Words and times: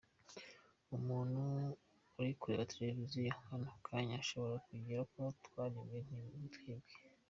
Umuntu 0.97 1.41
uri 2.19 2.31
kureba 2.39 2.69
Televiziyo 2.73 3.29
kano 3.45 3.69
kanya 3.85 4.15
ashobora 4.21 4.55
kugira 4.67 5.01
ngo 5.07 5.23
twaribwe 5.45 5.99
ntitwibwe!!”. 6.39 6.93